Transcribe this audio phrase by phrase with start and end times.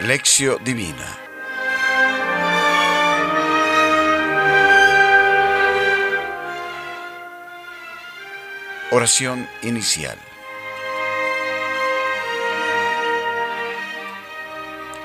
[0.00, 1.18] Lección Divina.
[8.92, 10.16] Oración inicial.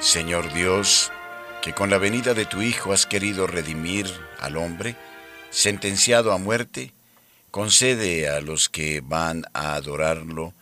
[0.00, 1.12] Señor Dios,
[1.60, 4.96] que con la venida de tu Hijo has querido redimir al hombre,
[5.50, 6.94] sentenciado a muerte,
[7.50, 10.54] concede a los que van a adorarlo,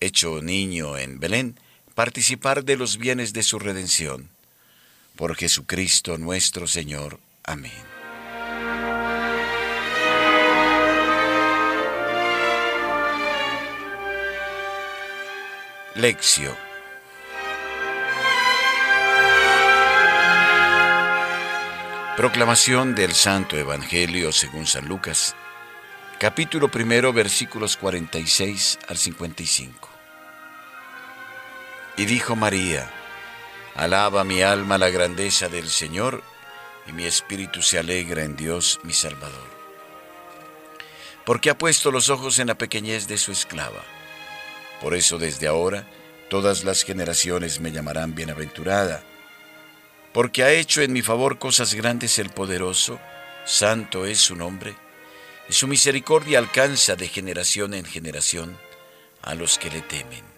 [0.00, 1.60] hecho niño en Belén,
[1.96, 4.28] participar de los bienes de su redención.
[5.16, 7.18] Por Jesucristo nuestro Señor.
[7.42, 7.72] Amén.
[15.94, 16.54] Lección
[22.18, 25.34] Proclamación del Santo Evangelio según San Lucas,
[26.18, 29.95] capítulo primero, versículos 46 al 55.
[31.96, 32.90] Y dijo María,
[33.74, 36.22] Alaba mi alma la grandeza del Señor,
[36.86, 39.48] y mi espíritu se alegra en Dios mi Salvador.
[41.24, 43.82] Porque ha puesto los ojos en la pequeñez de su esclava.
[44.80, 45.86] Por eso desde ahora
[46.30, 49.02] todas las generaciones me llamarán bienaventurada
[50.16, 52.98] porque ha hecho en mi favor cosas grandes el poderoso,
[53.44, 54.74] santo es su nombre,
[55.46, 58.56] y su misericordia alcanza de generación en generación
[59.20, 60.35] a los que le temen.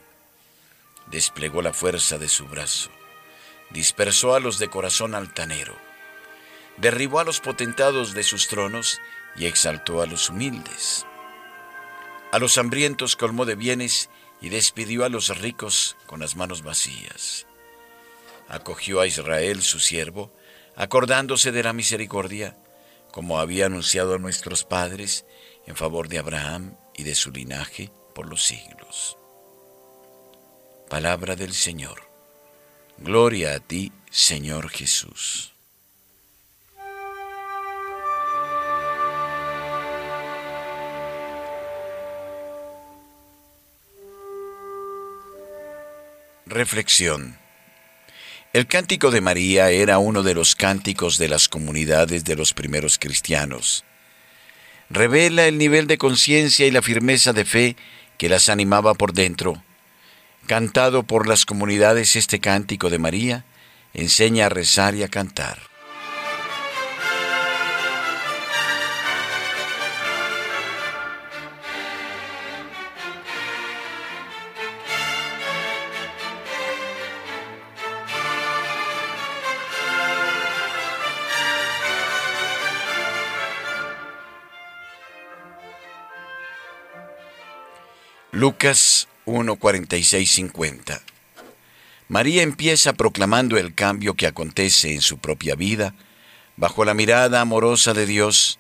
[1.11, 2.91] Desplegó la fuerza de su brazo,
[3.71, 5.77] dispersó a los de corazón altanero,
[6.77, 9.01] derribó a los potentados de sus tronos
[9.37, 11.07] y exaltó a los humildes.
[12.31, 14.11] A los hambrientos colmó de bienes
[14.41, 17.49] y despidió a los ricos con las manos vacías
[18.49, 20.33] acogió a Israel su siervo,
[20.75, 22.57] acordándose de la misericordia,
[23.13, 25.25] como había anunciado a nuestros padres,
[25.67, 29.19] en favor de Abraham y de su linaje por los siglos.
[30.89, 32.01] Palabra del Señor.
[32.97, 35.53] Gloria a ti, Señor Jesús.
[46.47, 47.39] Reflexión.
[48.55, 52.99] El cántico de María era uno de los cánticos de las comunidades de los primeros
[52.99, 53.85] cristianos.
[54.89, 57.77] Revela el nivel de conciencia y la firmeza de fe
[58.17, 59.63] que las animaba por dentro.
[60.49, 63.45] Cantado por las comunidades este cántico de María,
[63.93, 65.59] enseña a rezar y a cantar.
[88.33, 91.03] Lucas 1:46-50.
[92.09, 95.95] María empieza proclamando el cambio que acontece en su propia vida
[96.57, 98.59] bajo la mirada amorosa de Dios,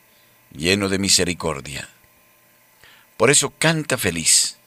[0.53, 1.89] lleno de misericordia.
[3.17, 4.59] Por eso canta feliz,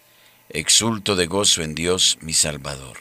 [0.50, 2.98] exulto de gozo en Dios mi Salvador.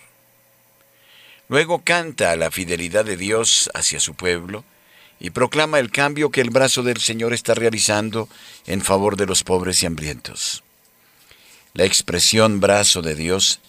[1.48, 4.64] Luego canta la fidelidad de Dios hacia su pueblo
[5.18, 8.28] y proclama el cambio que el brazo del Señor está realizando
[8.66, 10.62] en favor de los pobres y hambrientos.
[11.72, 13.60] La expresión brazo de Dios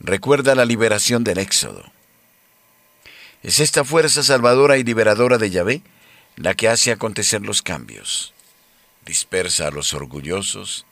[0.00, 1.84] recuerda la liberación del Éxodo.
[3.42, 5.82] Es esta fuerza salvadora y liberadora de Yahvé
[6.36, 8.34] la que hace acontecer los cambios.
[9.04, 10.86] Dispersa a los orgullosos,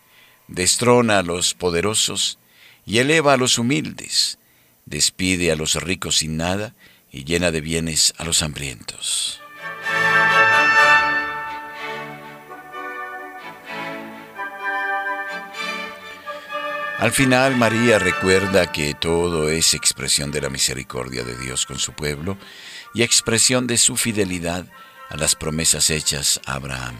[0.47, 2.39] destrona a los poderosos
[2.87, 4.39] y eleva a los humildes,
[4.87, 6.75] despide a los ricos sin nada
[7.11, 9.44] y llena de bienes a los hambrientos.
[17.05, 21.93] Al final María recuerda que todo es expresión de la misericordia de Dios con su
[21.93, 22.39] pueblo
[22.95, 24.65] y expresión de su fidelidad
[25.11, 26.97] a las promesas hechas a Abraham.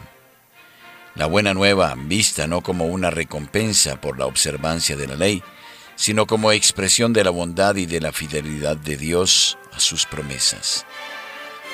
[1.15, 5.41] La buena nueva, vista no como una recompensa por la observancia de la ley,
[5.95, 10.85] sino como expresión de la bondad y de la fidelidad de Dios a sus promesas.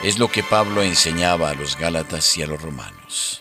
[0.04, 3.41] Es lo que Pablo enseñaba a los Gálatas y a los romanos.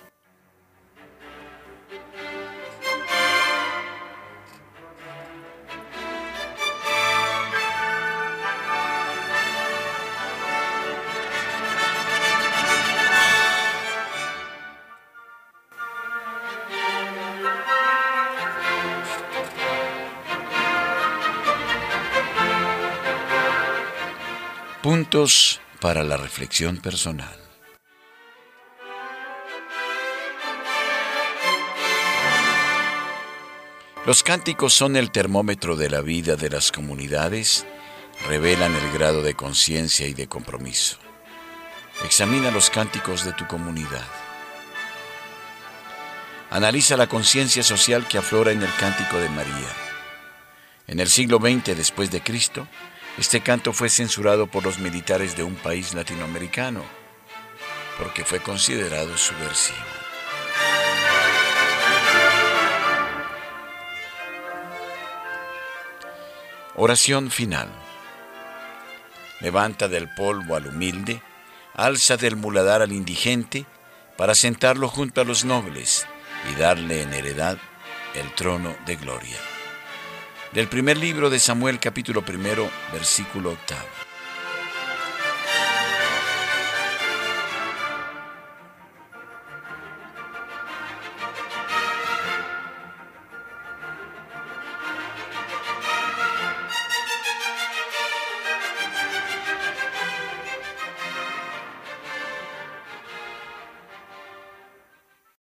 [24.82, 27.36] Puntos para la reflexión personal.
[34.06, 37.66] Los cánticos son el termómetro de la vida de las comunidades
[38.26, 40.96] revelan el grado de conciencia y de compromiso.
[42.02, 44.08] Examina los cánticos de tu comunidad.
[46.48, 49.76] Analiza la conciencia social que aflora en el cántico de María.
[50.86, 52.66] En el siglo XX después de Cristo,
[53.18, 56.82] este canto fue censurado por los militares de un país latinoamericano
[58.00, 59.78] porque fue considerado subversivo.
[66.76, 67.68] Oración final.
[69.40, 71.22] Levanta del polvo al humilde,
[71.74, 73.66] alza del muladar al indigente,
[74.16, 76.06] para sentarlo junto a los nobles
[76.50, 77.58] y darle en heredad
[78.14, 79.59] el trono de gloria.
[80.52, 84.09] Del primer libro de Samuel capítulo primero, versículo octavo.